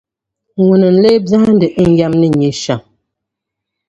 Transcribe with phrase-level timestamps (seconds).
[0.65, 2.81] Ŋuni n-lee bɛhindi n yɛm ni nyɛ shɛm?